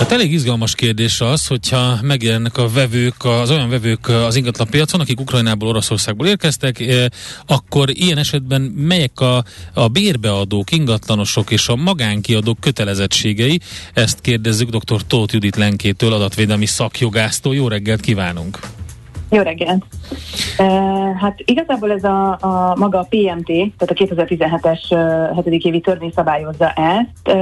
[0.00, 5.00] Hát elég izgalmas kérdés az, hogyha megjelennek a vevők, az olyan vevők az ingatlan piacon,
[5.00, 7.04] akik Ukrajnából, Oroszországból érkeztek, eh,
[7.46, 13.60] akkor ilyen esetben melyek a, a bérbeadók, ingatlanosok és a magánkiadók kötelezettségei?
[13.94, 15.02] Ezt kérdezzük dr.
[15.06, 17.54] Tóth Judit Lenkétől, adatvédelmi szakjogásztól.
[17.54, 18.58] Jó reggelt kívánunk!
[19.30, 19.84] Jó reggelt!
[21.20, 24.80] hát igazából ez a, a maga a PMT, tehát a 2017-es
[25.44, 25.64] 7.
[25.64, 27.36] évi törvény szabályozza ezt.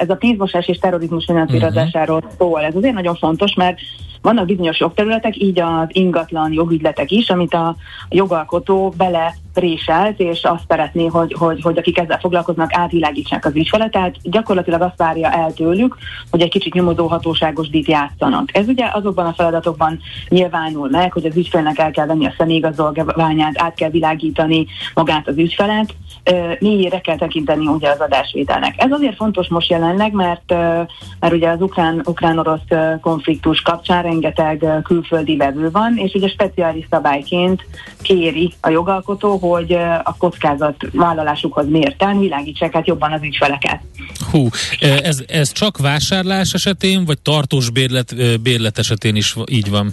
[0.00, 2.32] ez a pénzmosás és terrorizmus finanszírozásáról uh-huh.
[2.38, 2.60] szól.
[2.60, 3.78] Ez azért nagyon fontos, mert
[4.22, 7.76] vannak bizonyos jogterületek, így az ingatlan jogügyletek is, amit a
[8.08, 13.90] jogalkotó bele préselt, és azt szeretné, hogy, hogy, hogy akik ezzel foglalkoznak, átvilágítsák az ügyfelet,
[13.90, 15.96] tehát gyakorlatilag azt várja el tőlük,
[16.30, 18.56] hogy egy kicsit nyomozó hatóságos díjt játszanak.
[18.56, 23.62] Ez ugye azokban a feladatokban nyilvánul meg, hogy az ügyfélnek el kell venni a személyigazolványát,
[23.62, 25.94] át kell világítani magát az ügyfelet,
[26.58, 28.74] mélyére kell tekinteni ugye az adásvételnek.
[28.76, 30.50] Ez azért fontos most jelenleg, mert,
[31.20, 32.60] mert ugye az ukrán, ukrán-orosz
[33.00, 37.66] konfliktus kapcsán rengeteg külföldi vevő van, és ugye speciális szabályként
[38.04, 43.80] kéri a jogalkotó, hogy a kockázat vállalásukhoz mérten világítsák át jobban az ügyfeleket.
[44.30, 44.48] Hú,
[44.80, 49.92] ez, ez csak vásárlás esetén, vagy tartós bérlet, bérlet esetén is így van?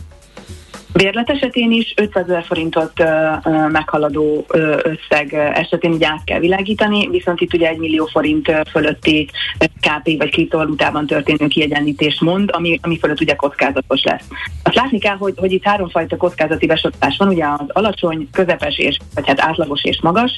[0.94, 3.04] Bérlet esetén is 500 ezer forintot ö,
[3.44, 8.52] ö, meghaladó ö, összeg esetén ugye át kell világítani, viszont itt ugye 1 millió forint
[8.70, 14.28] fölötti KP vagy kriptovalutában történő kiegyenlítés mond, ami, ami fölött ugye kockázatos lesz.
[14.64, 18.98] Azt látni kell, hogy, hogy itt háromfajta kockázati besorolás van, ugye az alacsony, közepes és
[19.16, 20.38] vagy hát átlagos és magas,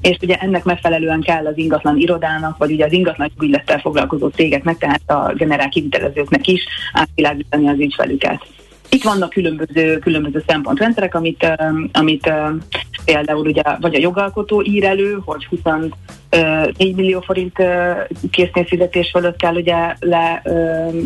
[0.00, 4.78] és ugye ennek megfelelően kell az ingatlan irodának, vagy ugye az ingatlan ügylettel foglalkozó cégeknek,
[4.78, 8.40] tehát a generál kivitelezőknek is átvilágítani az ügyfelüket.
[8.94, 11.46] Itt vannak különböző, különböző szempontrendszerek, amit,
[11.92, 12.30] amit
[13.04, 15.46] például ugye vagy a jogalkotó ír elő, hogy
[16.34, 17.56] 24 millió forint
[18.30, 20.42] készpénzfizetés fölött kell ugye le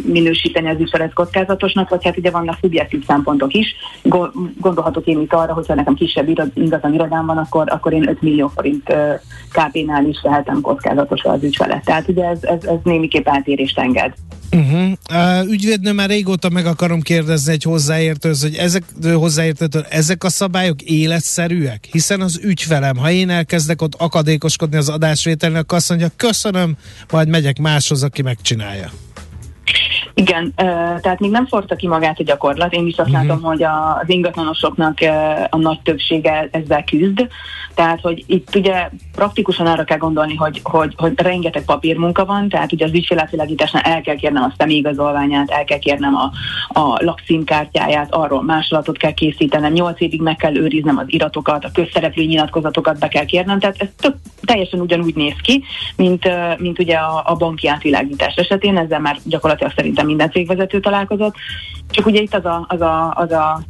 [0.07, 3.75] minősíteni az ügyfelet kockázatosnak, vagy hát ugye vannak szubjektív szempontok is.
[4.61, 8.49] Gondolhatok én itt arra, hogyha nekem kisebb ingatlan irodám van, akkor, akkor én 5 millió
[8.55, 8.93] forint
[9.53, 11.85] KP-nál is lehetem kockázatos az ügyfelet.
[11.85, 14.13] Tehát ugye ez, ez, ez némiképp eltérést enged.
[14.51, 14.93] Uh-huh.
[15.13, 18.83] Uh, ügyvédnő már régóta meg akarom kérdezni egy hozzáértőz, hogy ezek,
[19.15, 21.89] hozzáértőtől, ezek a szabályok életszerűek?
[21.91, 24.89] Hiszen az ügyfelem, ha én elkezdek ott akadékoskodni az
[25.19, 26.77] adásvételnek, azt mondja, köszönöm,
[27.11, 28.91] majd megyek máshoz, aki megcsinálja.
[30.19, 30.53] Igen,
[31.01, 32.73] tehát még nem forta ki magát a gyakorlat.
[32.73, 33.27] Én is azt uh-huh.
[33.27, 34.99] látom, hogy az ingatlanosoknak
[35.51, 37.29] a nagy többsége ezzel küzd.
[37.75, 42.73] Tehát, hogy itt ugye praktikusan arra kell gondolni, hogy, hogy, hogy rengeteg papírmunka van, tehát
[42.73, 46.31] ugye az ügyfélátvilágításnál el kell kérnem a személyigazolványát, el kell kérnem a,
[46.81, 52.25] a lakszínkártyáját, arról másolatot kell készítenem, nyolc évig meg kell őriznem az iratokat, a közszereplő
[52.25, 55.65] nyilatkozatokat be kell kérnem, tehát ez tök, teljesen ugyanúgy néz ki,
[55.97, 56.29] mint,
[56.59, 61.35] mint ugye a, a banki átvilágítás esetén, ezzel már gyakorlatilag szerintem minden cégvezető találkozott,
[61.91, 63.61] csak ugye itt az a, az a, az a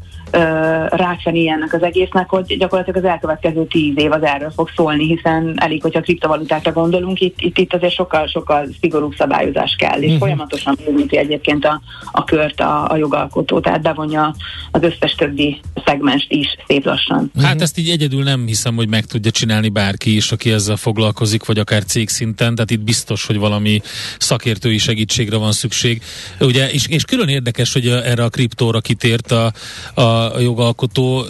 [0.90, 5.54] rákfené ennek az egésznek, hogy gyakorlatilag az elkövetkező tíz év az erről fog szólni, hiszen
[5.56, 10.18] elég, hogyha kriptovalutákra gondolunk, itt, itt, itt azért sokkal, sokkal szigorúbb szabályozás kell, és uh-huh.
[10.18, 11.80] folyamatosan bővíti egyébként a,
[12.12, 14.34] a kört a, a jogalkotó, tehát bevonja
[14.70, 17.30] az összes többi szegmenst is szép lassan.
[17.34, 17.62] Hát uh-huh.
[17.62, 21.58] ezt így egyedül nem hiszem, hogy meg tudja csinálni bárki is, aki ezzel foglalkozik, vagy
[21.58, 23.80] akár cégszinten, tehát itt biztos, hogy valami
[24.18, 26.02] szakértői segítségre van szükség.
[26.40, 29.52] Ugye, és, és külön érdekes, hogy erre a kriptóra kitért a,
[29.94, 31.24] a a jogalkotó.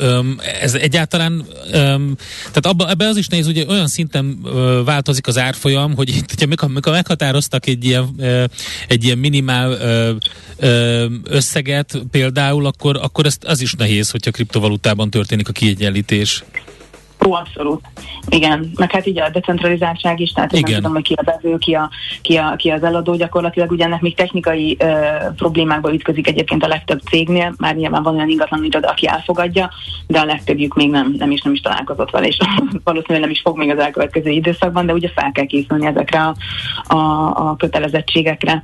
[0.61, 4.47] Ez egyáltalán, tehát abba, ebbe az is nehéz, hogy olyan szinten
[4.85, 8.15] változik az árfolyam, hogy itt, mikor, mikor meghatároztak egy ilyen,
[8.89, 9.79] egy ilyen minimál
[11.25, 16.45] összeget például, akkor, akkor ezt, az is nehéz, hogyha kriptovalutában történik a kiegyenlítés.
[17.27, 17.81] Ó, abszolút.
[18.29, 20.63] Igen, meg hát így a decentralizáltság is, tehát Igen.
[20.71, 21.91] nem tudom, hogy ki a bevő, ki, a,
[22.23, 24.87] ki, a, ki az eladó, gyakorlatilag ugye ennek még technikai ö,
[25.37, 29.71] problémákba ütközik egyébként a legtöbb cégnél, már nyilván van olyan ingatlan iroda, aki elfogadja,
[30.07, 32.39] de a legtöbbjük még nem, nem is nem is találkozott vele, és
[32.85, 36.35] valószínűleg nem is fog még az elkövetkező időszakban, de ugye fel kell készülni ezekre a,
[36.95, 38.63] a, a kötelezettségekre.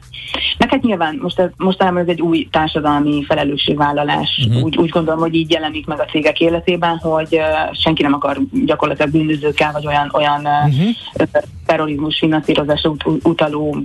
[0.58, 4.64] Meg hát nyilván most, ez, most ez egy új társadalmi felelősségvállalás, uh-huh.
[4.64, 8.38] úgy, úgy gondolom, hogy így jelenik meg a cégek életében, hogy uh, senki nem akar
[8.64, 11.42] gyakorlatilag bűnözőkkel, vagy olyan, olyan uh-huh.
[11.66, 13.76] terrorizmus finanszírozásra ut- utaló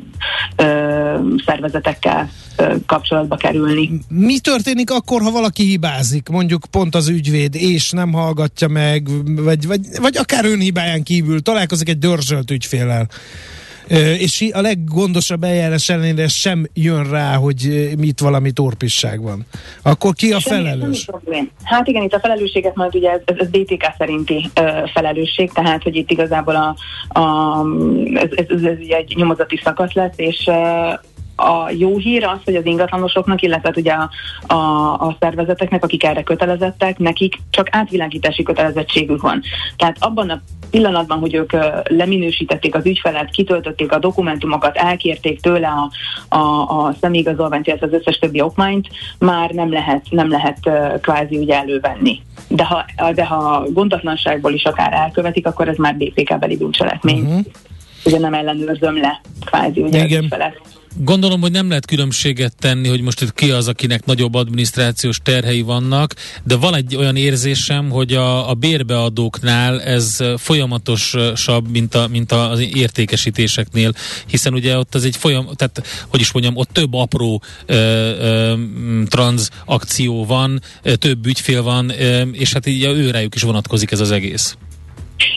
[0.55, 0.63] ö,
[1.45, 2.29] szervezetekkel
[2.85, 3.99] kapcsolatba kerülni.
[4.09, 9.07] Mi történik akkor, ha valaki hibázik, mondjuk pont az ügyvéd, és nem hallgatja meg,
[9.43, 13.07] vagy, vagy, vagy akár önhibáján kívül találkozik egy dörzsölt ügyfélel?
[13.97, 19.45] És a leggondosabb eljárás ellenére sem jön rá, hogy mit valami torpisság van.
[19.81, 21.05] Akkor ki a felelős?
[21.63, 24.49] Hát igen, itt a felelősséget majd ugye ez, ez BTK szerinti
[24.93, 26.75] felelősség, tehát hogy itt igazából a,
[27.19, 27.65] a,
[28.13, 30.49] ez, ez, ez, egy nyomozati szakasz lesz, és
[31.39, 34.09] a jó hír az, hogy az ingatlanosoknak, illetve ugye a,
[34.53, 39.41] a, a szervezeteknek, akik erre kötelezettek, nekik csak átvilágítási kötelezettségük van.
[39.77, 41.51] Tehát abban a pillanatban, hogy ők
[41.83, 45.91] leminősítették az ügyfelet, kitöltötték a dokumentumokat, elkérték tőle a,
[46.35, 48.87] a, a személyigazolványt, illetve az összes többi okmányt,
[49.19, 50.59] már nem lehet, nem lehet
[51.01, 52.21] kvázi ugye elővenni.
[52.47, 57.23] De ha, de ha gondatlanságból is akár elkövetik, akkor ez már BPK-beli bűncselekmény.
[57.23, 57.45] Uh-huh.
[58.05, 60.17] Ugye nem ellenőrzöm le kvázi ugye Igen.
[60.17, 60.78] az ügyfelet.
[60.97, 65.61] Gondolom, hogy nem lehet különbséget tenni, hogy most itt ki az, akinek nagyobb adminisztrációs terhei
[65.61, 72.31] vannak, de van egy olyan érzésem, hogy a, a bérbeadóknál ez folyamatosabb, mint, a, mint
[72.31, 73.93] az értékesítéseknél,
[74.27, 78.53] hiszen ugye ott az egy folyam, tehát hogy is mondjam, ott több apró ö, ö,
[79.05, 80.61] tranzakció van,
[80.95, 84.57] több ügyfél van, ö, és hát így őrájuk is vonatkozik ez az egész.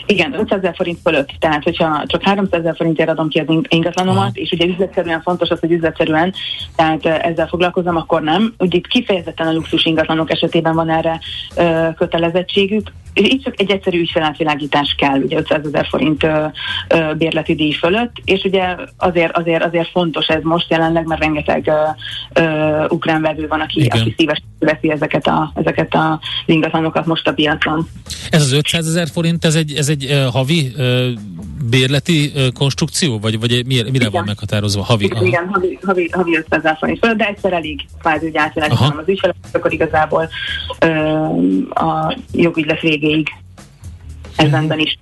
[0.05, 1.29] Igen, 500 ezer forint fölött.
[1.39, 4.31] Tehát, hogyha csak 300 ezer forintért adom ki az ingatlanomat, Aha.
[4.33, 6.33] és ugye üzletszerűen fontos az, hogy üzletszerűen,
[6.75, 8.53] tehát ezzel foglalkozom, akkor nem.
[8.57, 11.19] Ugye itt kifejezetten a luxus ingatlanok esetében van erre
[11.55, 12.91] ö, kötelezettségük.
[13.13, 16.45] itt csak egy egyszerű ügyfelátvilágítás kell, ugye 500 ezer forint ö,
[16.87, 21.67] ö, bérleti díj fölött, és ugye azért, azért, azért fontos ez most jelenleg, mert rengeteg
[21.67, 27.27] ö, ö, ukrán vevő van, aki, aki szívesen veszi ezeket a, ezeket a ingatlanokat most
[27.27, 27.87] a piacon.
[28.29, 31.07] Ez az 500 ezer forint, ez egy, ez egy uh, havi uh,
[31.69, 34.83] bérleti uh, konstrukció, vagy, vagy mire, mire van meghatározva?
[34.83, 38.37] Havi, igen, igen havi, havi, havi 500 ezer forint fölött, de egyszer elég kvázi, hogy
[38.37, 40.29] átvilágítanom az ügyfelet, akkor igazából
[40.79, 40.87] ö,
[41.69, 43.27] a jogügylet végéig
[44.35, 44.79] ez mhm.
[44.79, 44.97] is.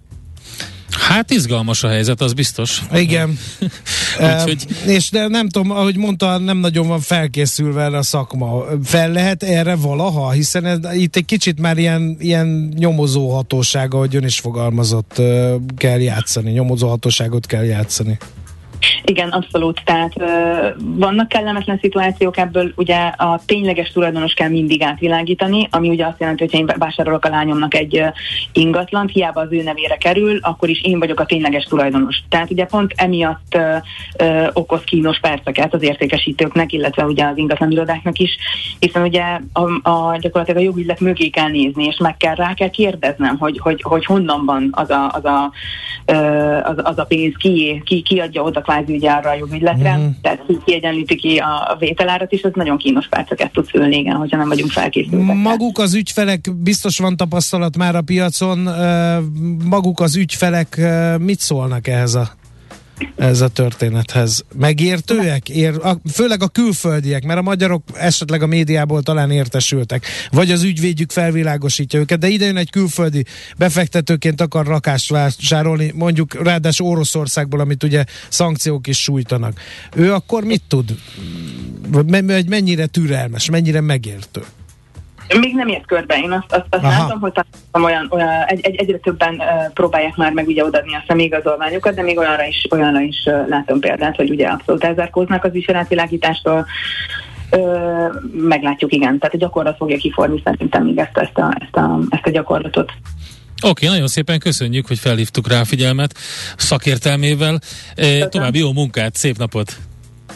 [1.00, 2.82] Hát izgalmas a helyzet, az biztos.
[2.94, 3.38] Igen.
[4.20, 4.66] Úgyhogy...
[4.86, 8.64] és de nem tudom, ahogy mondta, nem nagyon van felkészülve erre a szakma.
[8.84, 10.32] Fel lehet erre valaha?
[10.32, 15.22] Hiszen ez, itt egy kicsit már ilyen, ilyen nyomozó hatósága, ahogy ön is fogalmazott,
[15.78, 16.52] kell játszani.
[16.52, 18.18] Nyomozó hatóságot kell játszani.
[19.04, 19.82] Igen, abszolút.
[19.86, 20.14] Tehát
[20.78, 26.44] vannak kellemetlen szituációk, ebből ugye a tényleges tulajdonos kell mindig átvilágítani, ami ugye azt jelenti,
[26.44, 28.04] hogy én vásárolok a lányomnak egy
[28.54, 32.18] ingatlant, hiába az ő nevére kerül, akkor is én vagyok a tényleges tulajdonos.
[32.30, 33.58] Tehát ugye pont emiatt
[34.54, 37.38] okoz kínos perceket az értékesítőknek, illetve ugye az
[37.70, 38.38] irodáknak is,
[38.80, 42.70] hiszen ugye a, a, gyakorlatilag a jogügylet mögé kell nézni, és meg kell rá kell
[42.70, 45.52] kérdeznem, hogy, hogy, hogy honnan van az a, az a,
[46.64, 50.08] az, az a pénz, ki, ki, ki adja oda kvázi ugye arra a jogügyletre, mm.
[50.22, 54.38] tehát ki kiegyenlíti ki a vételárat is, ez nagyon kínos perceket tud szülni, igen, hogyha
[54.38, 55.36] nem vagyunk felkészültek.
[55.36, 58.70] Maguk az ügyfelek, biztos van tapasztalat már a piacon,
[59.66, 60.82] maguk az ügyfelek
[61.18, 62.40] mit szólnak ehhez a
[63.18, 64.44] ez a történethez.
[64.58, 65.50] Megértőek?
[65.50, 70.64] Ér, a, főleg a külföldiek, mert a magyarok esetleg a médiából talán értesültek, vagy az
[70.64, 73.26] ügyvédjük felvilágosítja őket, de ide jön egy külföldi
[73.58, 79.60] befektetőként akar rakást vásárolni, mondjuk ráadásul Oroszországból, amit ugye szankciók is sújtanak.
[79.96, 80.96] Ő akkor mit tud?
[82.48, 84.42] Mennyire türelmes, mennyire megértő?
[85.40, 87.32] Még nem ért körbe, én azt, azt, azt látom, hogy
[87.72, 92.02] olyan, olyan egy, egy, egyre többen uh, próbálják már meg ugye odaadni a személyigazolványokat, de
[92.02, 96.66] még olyanra is, olyanra is uh, látom példát, hogy ugye abszolút elzárkóznak az viseletvilágítástól,
[97.52, 99.20] uh, meglátjuk, igen.
[99.20, 102.92] Tehát a gyakorlat fogja kiforni szerintem még ezt, ezt, a, ezt, a, ezt a gyakorlatot.
[103.64, 106.18] Oké, okay, nagyon szépen köszönjük, hogy felhívtuk rá a figyelmet
[106.58, 107.60] szakértelmével.
[107.96, 108.30] Köszönöm.
[108.30, 109.78] További jó munkát, szép napot!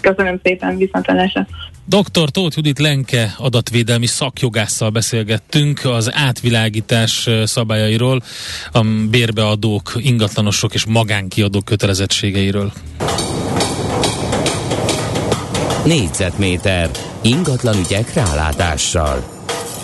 [0.02, 1.48] Köszönöm szépen, viszontlátásra!
[1.88, 2.30] Dr.
[2.30, 8.24] Tóth Judit Lenke adatvédelmi szakjogásszal beszélgettünk az átvilágítás szabályairól,
[8.72, 12.72] a bérbeadók, ingatlanosok és magánkiadók kötelezettségeiről.
[15.86, 16.90] Négyzetméter
[17.22, 19.24] ingatlan ügyek rálátással.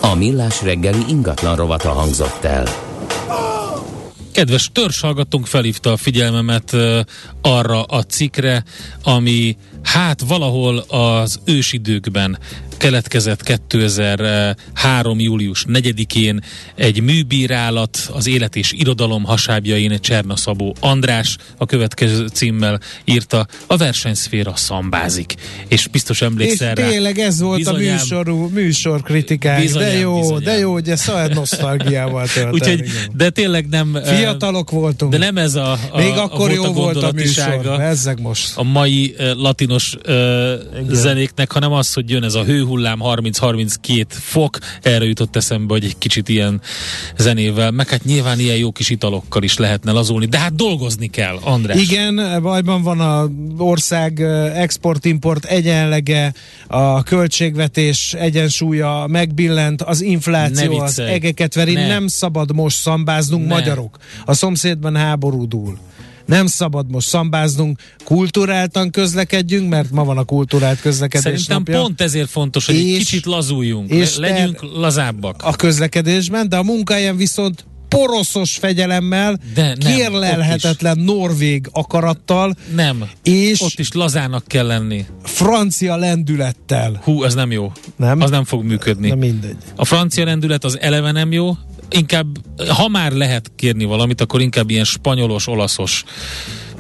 [0.01, 2.67] A millás reggeli ingatlan rovata hangzott el.
[4.31, 6.75] Kedves hallgatónk felhívta a figyelmemet
[7.41, 8.63] arra a cikre,
[9.03, 12.37] ami hát valahol az ősidőkben
[12.81, 15.19] keletkezett 2003.
[15.19, 16.43] július 4-én
[16.75, 24.55] egy műbírálat az élet és irodalom hasábjain Csernaszabó András a következő címmel írta a versenyszféra
[24.55, 25.35] szambázik.
[25.67, 29.61] És biztos emlékszel és tényleg ez volt bizonyám, a műsorú, műsorkritikák.
[29.61, 30.43] Bizonyám, de jó, bizonyám.
[30.43, 33.97] de jó, ugye szajad nosztalgiával tölt Úgyhogy, De tényleg nem...
[34.03, 35.11] Fiatalok voltunk.
[35.11, 38.51] De nem ez a, a Még akkor a jó volt a műsor, ezzeg most.
[38.55, 40.51] A mai latinos uh,
[40.89, 45.83] zenéknek, hanem az, hogy jön ez a hő hullám 30-32 fok, erre jutott eszembe, hogy
[45.83, 46.61] egy kicsit ilyen
[47.17, 51.37] zenével, meg hát nyilván ilyen jó kis italokkal is lehetne lazulni, de hát dolgozni kell,
[51.43, 51.81] András.
[51.81, 54.19] Igen, bajban van a ország
[54.55, 56.33] export-import egyenlege,
[56.67, 61.87] a költségvetés egyensúlya megbillent, az infláció az egeket veri, ne.
[61.87, 63.53] nem szabad most szambáznunk ne.
[63.53, 63.97] magyarok.
[64.25, 65.77] A szomszédban háború dúl
[66.31, 71.81] nem szabad most szambáznunk, kulturáltan közlekedjünk, mert ma van a kulturált közlekedés Szerintem napja.
[71.81, 75.43] pont ezért fontos, hogy és, kicsit lazuljunk, és legyünk lazábbak.
[75.43, 82.55] A közlekedésben, de a munkáján viszont poroszos fegyelemmel, de nem, kérlelhetetlen norvég akarattal.
[82.75, 85.05] Nem, és ott is lazának kell lenni.
[85.23, 86.99] Francia lendülettel.
[87.03, 87.71] Hú, ez nem jó.
[87.95, 88.21] Nem?
[88.21, 89.09] Az nem fog működni.
[89.09, 89.57] Nem mindegy.
[89.75, 91.57] A francia lendület az eleve nem jó,
[91.91, 92.27] inkább,
[92.67, 96.03] ha már lehet kérni valamit, akkor inkább ilyen spanyolos, olaszos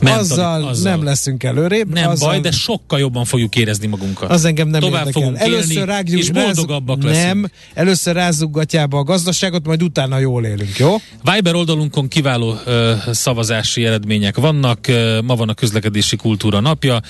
[0.09, 1.93] azzal, azzal nem leszünk előrébb.
[1.93, 4.31] Nem azzal, baj, de sokkal jobban fogjuk érezni magunkat.
[4.31, 5.21] Az engem nem Tovább érdekel.
[5.21, 7.25] fogunk először élni, rágjuk, és boldogabbak leszünk.
[7.25, 10.95] Nem, először rázzuk gatyába a gazdaságot, majd utána jól élünk, jó?
[11.33, 14.87] Viber oldalunkon kiváló ö, szavazási eredmények vannak.
[14.87, 17.01] Ö, ma van a közlekedési kultúra napja.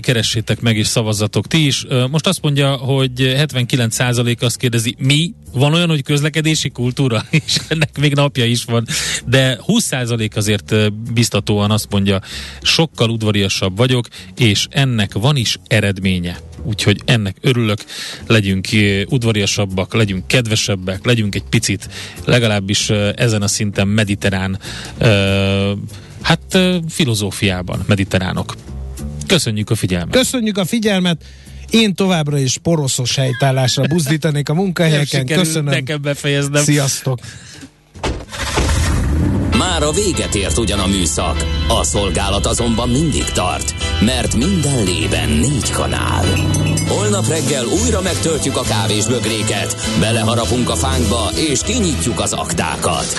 [0.00, 1.84] Keressétek meg és szavazzatok ti is.
[1.88, 5.34] Ö, most azt mondja, hogy 79% azt kérdezi, mi?
[5.52, 7.24] Van olyan, hogy közlekedési kultúra?
[7.46, 8.86] És ennek még napja is van.
[9.26, 12.20] De 20% azért biztatóan azt mondja,
[12.62, 16.38] sokkal udvariasabb vagyok, és ennek van is eredménye.
[16.62, 17.78] úgyhogy ennek örülök,
[18.26, 18.68] legyünk
[19.08, 21.88] udvariasabbak, legyünk kedvesebbek, legyünk egy picit
[22.24, 24.58] legalábbis ezen a szinten mediterrán,
[26.22, 28.54] hát filozófiában mediterránok.
[29.26, 30.14] Köszönjük a figyelmet!
[30.14, 31.24] Köszönjük a figyelmet!
[31.72, 35.26] Én továbbra is poroszos helytállásra buzdítanék a munkahelyeken.
[35.26, 35.74] Köszönöm.
[35.74, 36.62] Nekem befejeznem.
[36.62, 37.18] Sziasztok!
[39.58, 45.28] Már a véget ért ugyan a műszak, a szolgálat azonban mindig tart, mert minden lében
[45.28, 46.24] négy kanál.
[46.88, 53.18] Holnap reggel újra megtöltjük a kávés bögréket, beleharapunk a fánkba és kinyitjuk az aktákat.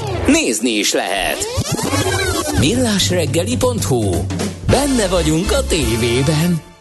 [0.27, 1.37] Nézni is lehet.
[2.59, 4.25] Millásreggeli.hu
[4.71, 6.70] Benne vagyunk a tévében.